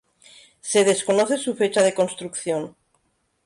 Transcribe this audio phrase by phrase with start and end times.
[0.61, 2.75] Se desconoce su fecha de construcción.